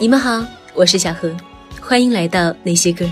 [0.00, 1.28] 你们好，我是小何，
[1.80, 3.04] 欢迎来到那些歌。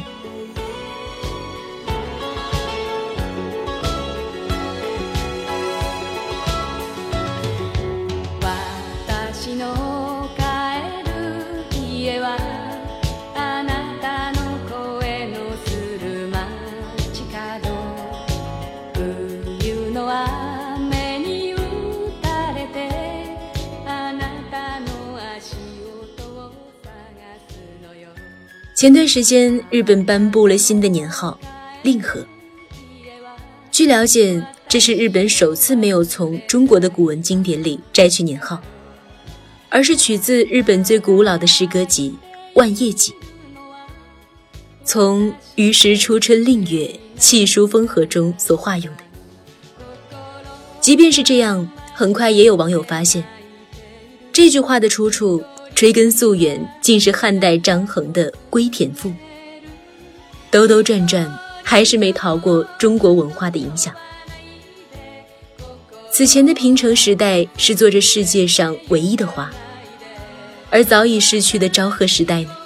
[28.87, 31.37] 前段时间，日本颁布了新的年号
[31.83, 32.25] “令和”。
[33.73, 38.63] 据了解，这是日本首次没有从中国的古文经典里摘取年号，
[39.71, 42.15] 而是取自日本最古老的诗歌集
[42.55, 43.11] 《万叶集》，
[44.85, 49.03] 从“于时初春令月，气舒风和”中所化用的。
[50.81, 53.25] 即便是这样，很快也有网友发现，
[54.33, 55.43] 这句话的出处。
[55.77, 59.11] 追根溯源，竟是汉代张衡的《归田赋》。
[60.51, 63.95] 兜兜转转，还是没逃过中国文化的影响。
[66.11, 69.53] 此前的平成时代是做着世界上唯一的花，
[70.71, 72.57] 而早已逝去的昭和时代呢？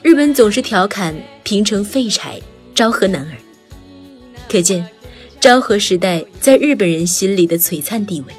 [0.00, 2.40] 日本总是调侃平成废柴，
[2.72, 3.34] 昭和男儿，
[4.48, 4.86] 可见
[5.40, 8.32] 昭和时代在日本人心里的璀璨地位。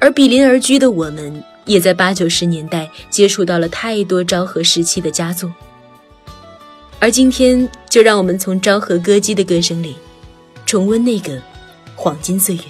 [0.00, 5.52] 而比邻而居的我们，也在八九十年代接触到了太多昭和时期的佳作。
[6.98, 9.96] 而今天，就让我们从昭和歌姬的歌声里，
[10.64, 11.40] 重温那个
[11.94, 12.62] 黄金岁月。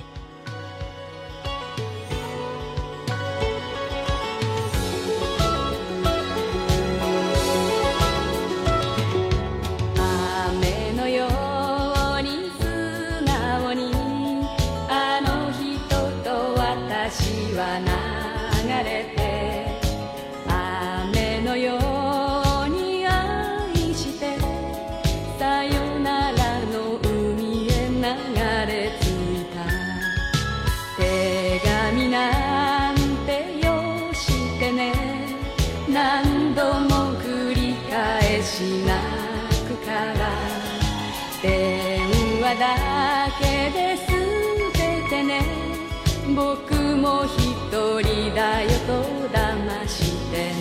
[46.35, 49.03] 僕も一人だよと
[49.33, 50.53] 騙して。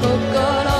[0.00, 0.71] 心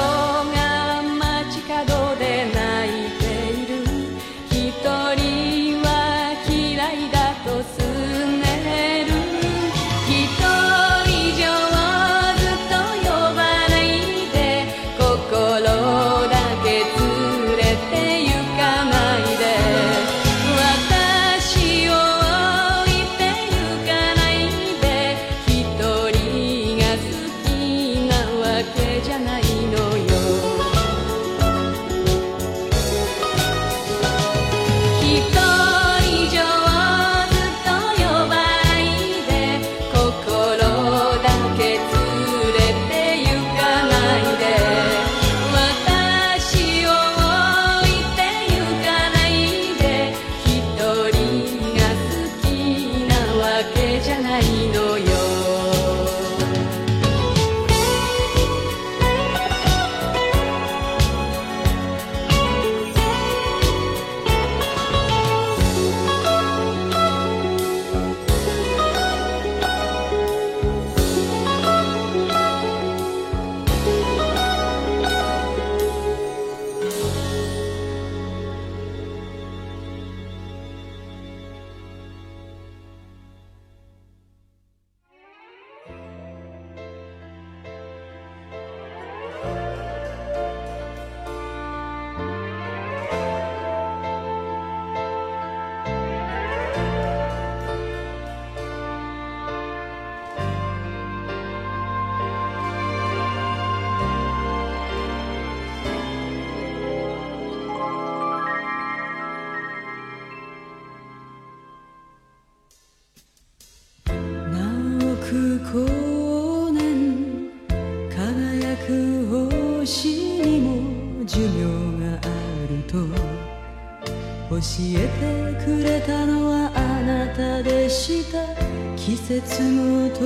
[129.28, 130.24] 節ごと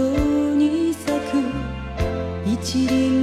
[0.56, 1.36] に咲く
[2.46, 3.15] 一輪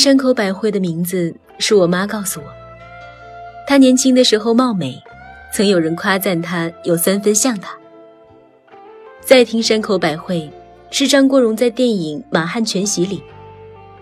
[0.00, 2.46] 山口百惠的名字是我妈告诉我。
[3.66, 4.98] 她年轻的时候貌美，
[5.52, 7.76] 曾有人夸赞她有三分像她。
[9.20, 10.50] 再听山口百惠，
[10.90, 13.22] 是张国荣在电影《满汉全席》里，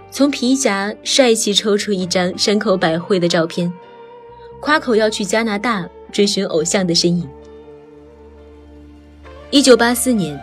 [0.09, 3.73] 从皮夹帅气抽出一张山口百惠的照片，
[4.61, 7.29] 夸口要去加拿大追寻偶像的身影。
[9.51, 10.41] 一九八四年，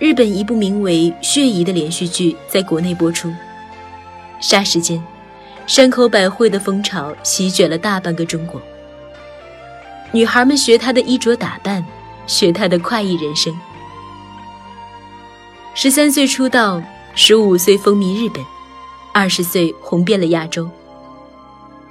[0.00, 3.32] 日本一部名为《血疑》的连续剧在国内播出。
[4.40, 5.02] 霎时间，
[5.66, 8.60] 山口百惠的风潮席卷了大半个中国。
[10.12, 11.84] 女孩们学她的衣着打扮，
[12.26, 13.54] 学她的快意人生。
[15.74, 16.82] 十三岁出道，
[17.14, 18.44] 十五岁风靡日本，
[19.12, 20.68] 二十岁红遍了亚洲。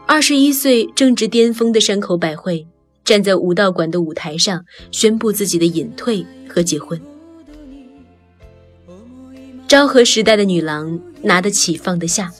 [0.05, 2.65] 二十一岁正值巅峰的山口百惠，
[3.03, 6.99] 站在武道馆的舞台上，宣布自己的隐退和结婚。
[9.67, 12.31] 昭和时代的女郎拿得起放得下，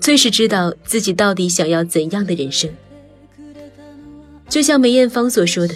[0.00, 2.70] 最是知道自己到底想要怎样的人生。
[4.48, 5.74] 就像梅艳芳所说的：“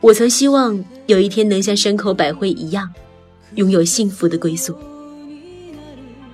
[0.00, 2.92] 我曾希望有一天能像山口百惠一样，
[3.54, 4.76] 拥有幸福的归宿。”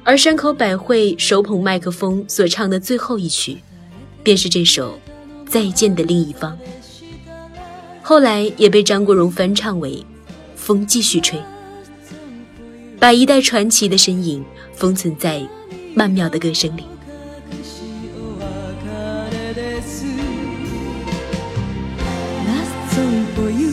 [0.02, 3.58] 而山口百惠手捧麦克风所唱的最后一曲，
[4.22, 4.98] 便是这首
[5.46, 6.58] 《再见的另一方》，
[8.02, 9.92] 后来也被张国荣翻唱为
[10.56, 11.38] 《风继续吹》。
[12.99, 14.43] 把一代传奇的身影
[14.73, 15.41] 封存在
[15.95, 16.83] 曼妙的歌声里。
[18.17, 18.45] お別
[19.31, 20.05] れです
[22.45, 23.69] Last song for you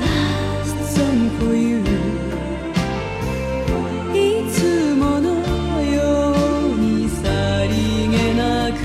[0.00, 1.82] Last song for you
[4.14, 5.28] いつもの
[5.82, 6.32] よ
[6.74, 7.22] うにさ
[7.64, 8.76] りげなく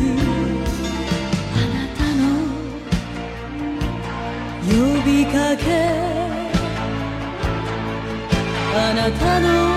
[1.54, 2.24] あなたの
[4.70, 4.72] 呼
[5.06, 5.97] びかけ
[9.09, 9.68] I can't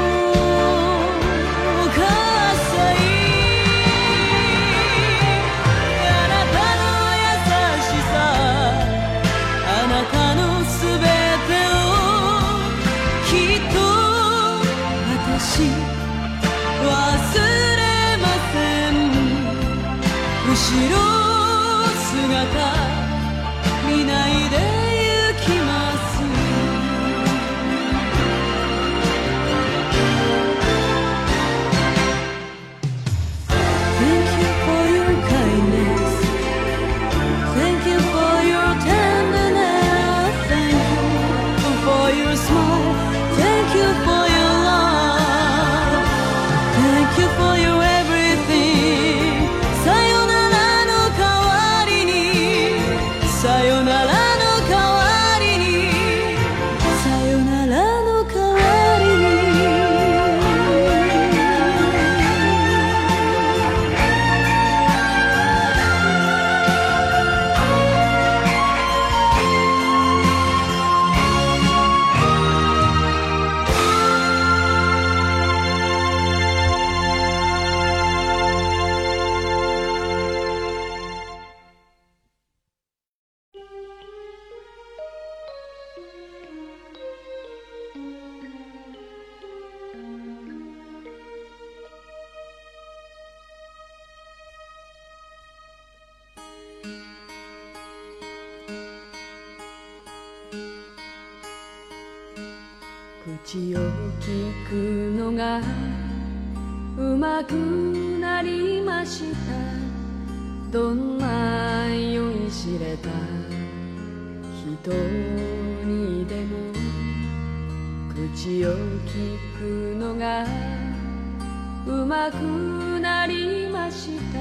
[122.22, 124.38] うまくなりました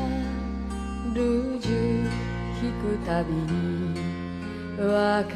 [1.14, 2.10] ルージュ
[2.60, 3.98] 聞くたびに
[4.86, 5.30] わか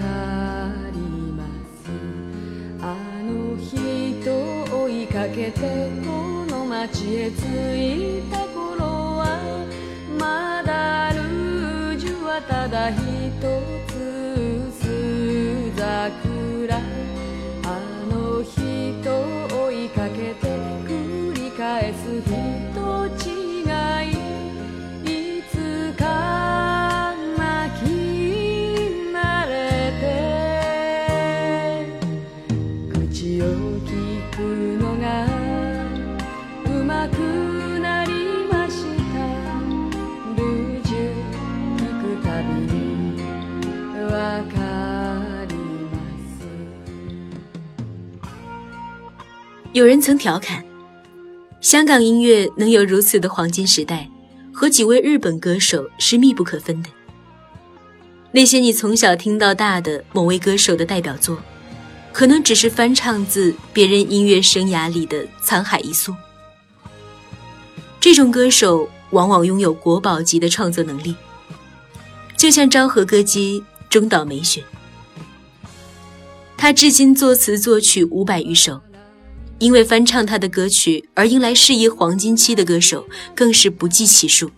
[0.93, 0.99] り
[1.33, 1.89] ます。
[2.83, 3.75] あの人
[4.77, 7.39] 追いかけてこの街へ着
[8.21, 8.85] いた頃
[9.17, 9.41] は
[10.19, 13.01] まだルージュはただ一
[13.41, 13.84] つ。
[49.75, 50.65] 有人曾调侃，
[51.61, 54.09] 香港音乐能有如此的黄金时代，
[54.53, 56.89] 和几位日本歌手是密不可分的。
[58.31, 61.37] 那些你从小听到大的某位歌手的代表作，
[62.13, 66.15] 可能只是翻唱自别人音乐生涯里的沧海一粟。
[67.99, 71.17] 这种歌手往往拥有国宝级的创作能力，
[72.37, 74.63] 就像昭和歌姬中岛美雪，
[76.57, 78.81] 她至今作词作曲五百余首。
[79.59, 84.51] 因为翻唱他的歌曲而迎来事业黄金期的歌手更是不计其数。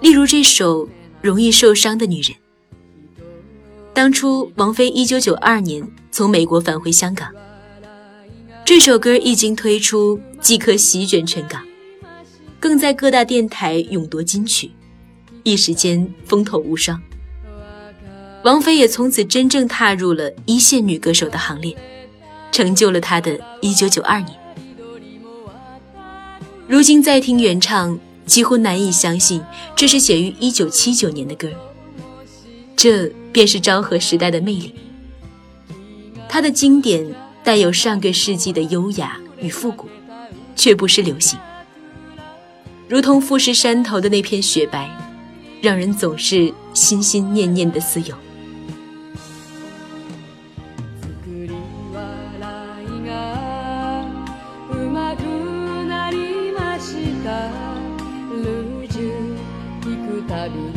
[0.00, 0.86] 例如这首
[1.20, 2.32] 《容易受伤的女人》，
[3.94, 7.30] 当初王菲1992年从美国返回香港，
[8.64, 11.62] 这首歌一经推出即刻席卷全港，
[12.58, 14.72] 更在各大电台勇夺金曲，
[15.44, 17.00] 一时间风头无双。
[18.44, 21.76] 王菲也从此真正踏入了一线女歌手的行列。
[22.52, 24.38] 成就了他的一九九二年。
[26.68, 29.42] 如今再听原唱，几乎难以相信
[29.74, 31.48] 这是写于1979年的歌。
[32.76, 34.74] 这便是昭和时代的魅力。
[36.28, 37.04] 它的经典
[37.44, 39.88] 带有上个世纪的优雅与复古，
[40.56, 41.38] 却不失流行。
[42.88, 44.90] 如同富士山头的那片雪白，
[45.60, 48.14] 让人总是心心念念的私有。
[60.46, 60.71] about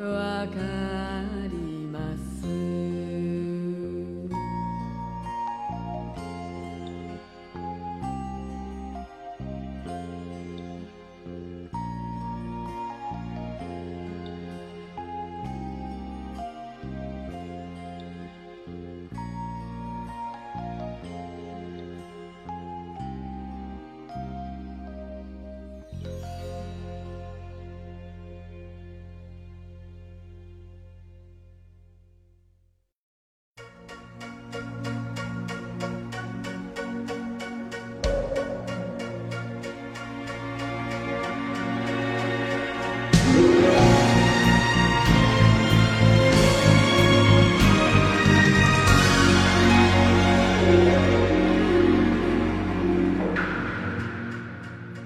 [0.00, 0.54] わか
[0.89, 0.89] り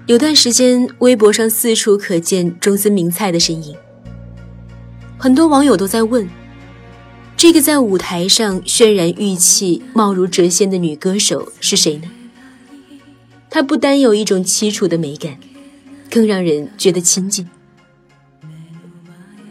[0.06, 3.74] 有段时间，微博上四处可见中森明菜的身影。
[5.18, 6.28] 很多网友都在问：
[7.36, 12.08] 这个在舞台上渲染玉气、貌如谪仙的女歌手是谁呢？
[13.50, 15.38] 她不单有一种凄楚的美感，
[16.08, 17.50] 更让人觉得亲近。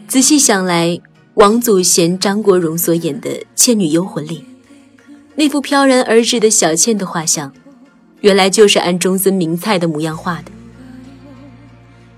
[0.08, 0.98] 仔细想来，
[1.34, 4.46] 王祖贤、张国荣所演的《倩女幽魂》里，
[5.34, 7.52] 那幅飘然而至的小倩的画像。
[8.26, 10.50] 原来就是按中森明菜的模样画的。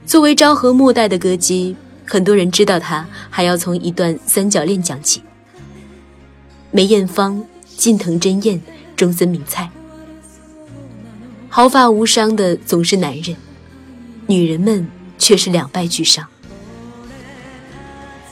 [0.06, 5.20] 作为昭和末代的歌姬，很多人知道她还要从一段三角恋讲起。
[6.70, 7.44] 梅艳芳、
[7.76, 8.58] 近藤真彦、
[8.96, 9.68] 中森明菜。
[11.50, 13.36] 毫发无伤的总是男人，
[14.28, 14.88] 女人们
[15.18, 16.26] 却是两败俱伤。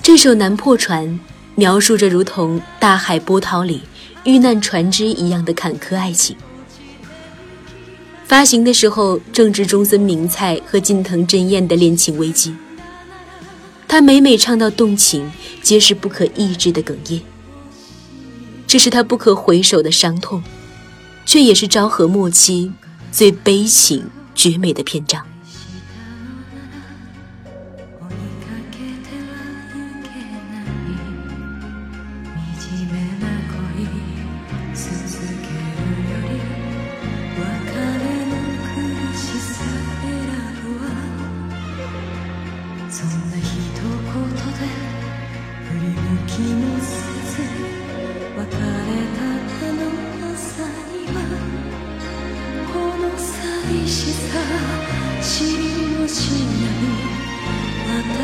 [0.03, 1.07] 这首《南破船》
[1.55, 3.83] 描述着如同大海波涛里
[4.25, 6.35] 遇难船只一样的坎坷爱情。
[8.27, 12.53] 发行的时候正值中森明菜和近藤真彦的恋情危机，
[13.87, 15.31] 他每每唱到动情，
[15.63, 17.21] 皆是不可抑制的哽咽。
[18.67, 20.43] 这是他不可回首的伤痛，
[21.25, 22.73] 却也是昭和末期
[23.13, 25.25] 最悲情绝美的篇章。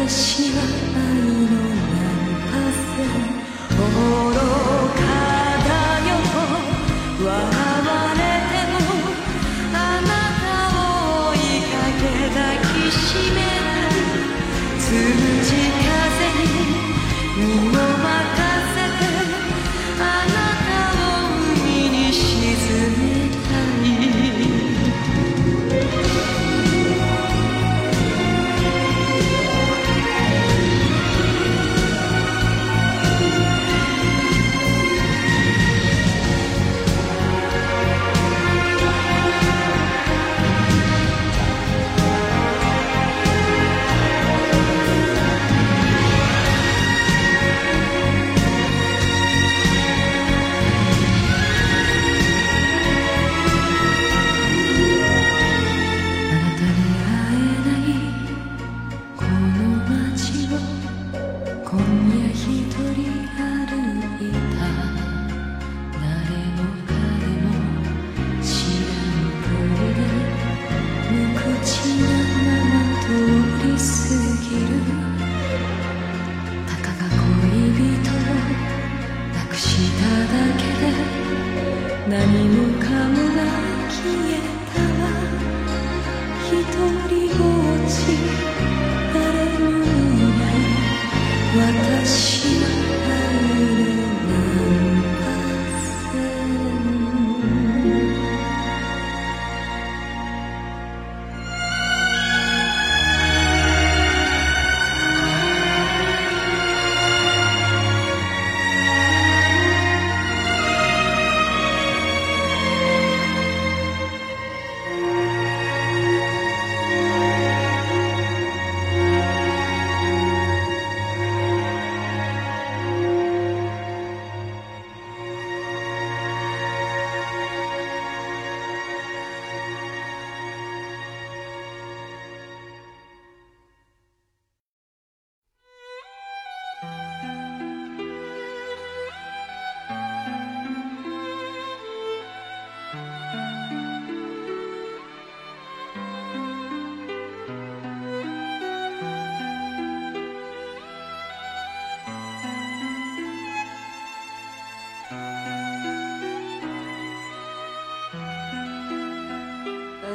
[0.02, 0.52] 的心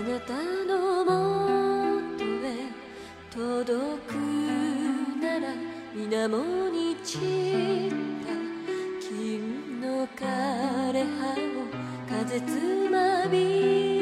[0.01, 0.33] なた
[0.65, 2.69] のもとへ
[3.31, 4.13] 届く
[5.21, 5.53] なら
[5.95, 7.91] 水面に散っ
[8.25, 8.27] た
[9.09, 11.67] 金の枯葉を
[12.07, 13.96] 風つまび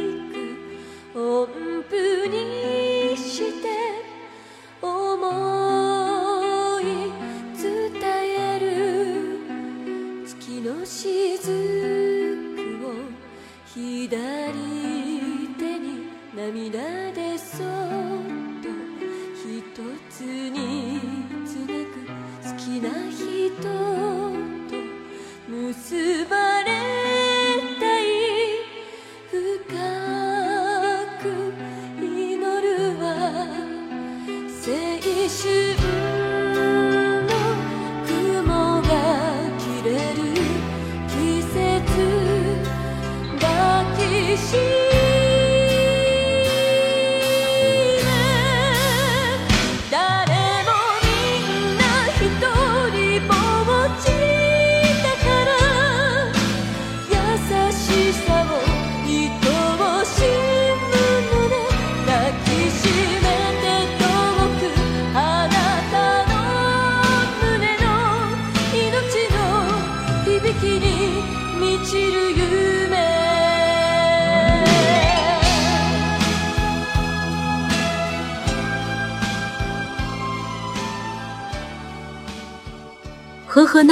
[44.56, 44.85] You.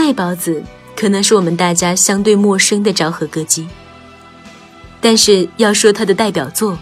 [0.04, 0.62] 和和奈保子
[0.98, 3.66] 可能是我们大家相对陌生的昭和歌姬，
[5.00, 6.78] 但是要说她的代表作，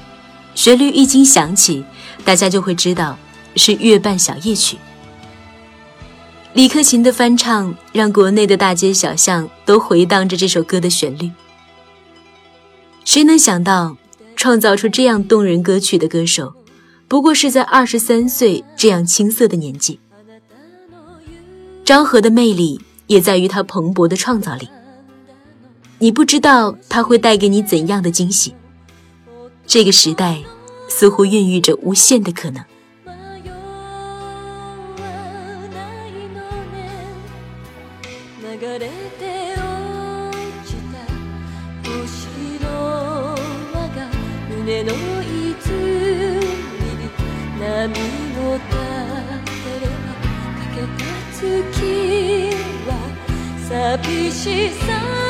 [0.56, 1.86] 旋律一经响起，
[2.26, 3.16] 大家就会知道
[3.56, 4.78] 是《月半小夜曲》。
[6.54, 11.30] 李克勤的翻唱让国内的大街小巷都回荡着这首歌的旋律。
[13.06, 13.96] 谁能想到，
[14.36, 16.56] 创造出这样动人歌曲的歌手，
[17.08, 20.00] 不过是在二十三岁这样青涩的年纪。
[21.86, 24.70] 昭和的魅力也在于它蓬勃的创造力。
[26.00, 28.56] 你不知道它会带给你怎样的惊喜。
[29.68, 30.42] 这个时代
[30.88, 32.64] 似乎孕育着无限的可能。
[54.31, 55.01] しさ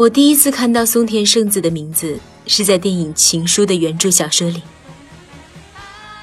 [0.00, 4.62] 我第一次看到松田圣子的名字，是在电影《情书》的原著小说里。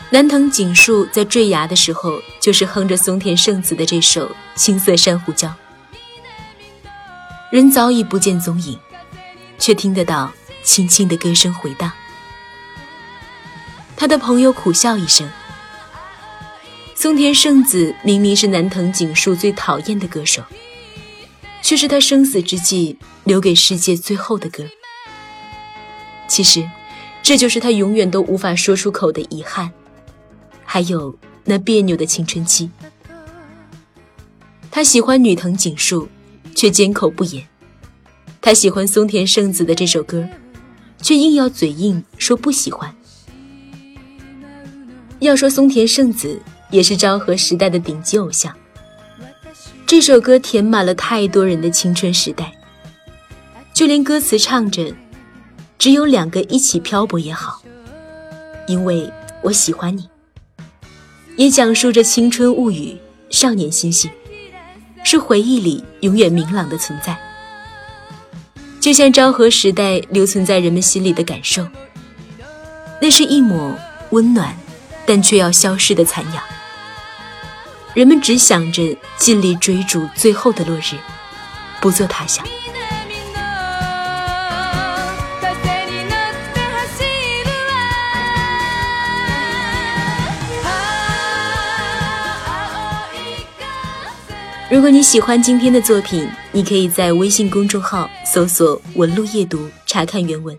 [0.10, 5.50] 南藤井树在坠崖的时候，就是哼着松田圣子的这首《青色珊瑚礁》。
[7.52, 8.80] 人早已不见踪影，
[9.60, 11.92] 却听得到轻轻的歌声回荡。
[13.96, 15.30] 他的朋友苦笑一声。
[16.96, 20.42] 松田圣子明明是南藤井树最讨厌的歌手。
[21.68, 24.64] 却是他生死之际留给世界最后的歌。
[26.26, 26.66] 其实，
[27.22, 29.70] 这就是他永远都无法说出口的遗憾，
[30.64, 32.72] 还有那别扭的青春期。
[34.72, 36.08] 他喜欢女藤井树，
[36.56, 37.44] 却缄口不言；
[38.40, 40.26] 他喜欢松田圣子的这首歌，
[41.02, 42.96] 却硬要嘴硬说不喜欢。
[45.20, 48.56] 要说松田圣子，也是昭和时代的顶级偶像。
[49.88, 52.52] 这首歌填满了太多人的青春时代，
[53.74, 54.94] 就连歌词唱着
[55.80, 57.62] “只有两个一起漂泊也好，
[58.68, 59.10] 因为
[59.42, 60.10] 我喜欢你”，
[61.38, 62.98] 也讲述着青春物语、
[63.30, 64.12] 少年心性，
[65.06, 67.18] 是回忆里永远明朗的存在。
[68.82, 71.66] 就像昭和时代留存在人们心里的感受，
[73.02, 73.74] 那是一抹
[74.10, 74.54] 温暖，
[75.06, 76.44] 但却要消失的残阳。
[77.98, 81.00] 人们只想着尽力追逐最后的落日，
[81.82, 82.46] 不做他想。
[94.70, 100.56] 如果你喜欢今天的作品，你可以在微信公众号搜索“文路夜读”查看原文。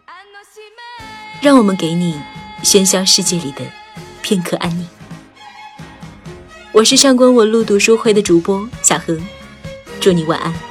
[1.41, 2.21] 让我们给你
[2.65, 3.63] 喧嚣世界里的
[4.23, 4.98] 片刻安宁。
[6.79, 9.19] 我是上官文路读书会的主播小何，
[9.99, 10.68] 祝你晚安。